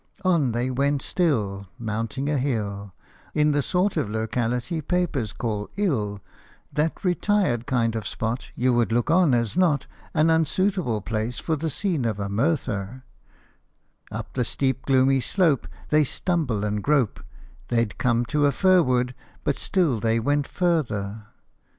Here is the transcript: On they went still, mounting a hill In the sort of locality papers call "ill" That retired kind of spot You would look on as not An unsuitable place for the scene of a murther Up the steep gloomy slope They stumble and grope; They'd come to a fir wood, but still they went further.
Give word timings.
On 0.25 0.51
they 0.51 0.71
went 0.71 1.03
still, 1.03 1.67
mounting 1.77 2.27
a 2.27 2.39
hill 2.39 2.95
In 3.35 3.51
the 3.51 3.61
sort 3.61 3.97
of 3.97 4.09
locality 4.09 4.81
papers 4.81 5.31
call 5.31 5.69
"ill" 5.77 6.21
That 6.73 7.03
retired 7.05 7.67
kind 7.67 7.95
of 7.95 8.07
spot 8.07 8.49
You 8.55 8.73
would 8.73 8.91
look 8.91 9.11
on 9.11 9.35
as 9.35 9.55
not 9.55 9.85
An 10.15 10.31
unsuitable 10.31 11.01
place 11.01 11.37
for 11.37 11.55
the 11.55 11.69
scene 11.69 12.05
of 12.05 12.19
a 12.19 12.29
murther 12.29 13.03
Up 14.11 14.33
the 14.33 14.43
steep 14.43 14.87
gloomy 14.87 15.19
slope 15.19 15.67
They 15.89 16.03
stumble 16.03 16.63
and 16.65 16.81
grope; 16.81 17.23
They'd 17.67 17.99
come 17.99 18.25
to 18.25 18.47
a 18.47 18.51
fir 18.51 18.81
wood, 18.81 19.13
but 19.43 19.55
still 19.59 19.99
they 19.99 20.19
went 20.19 20.47
further. 20.47 21.27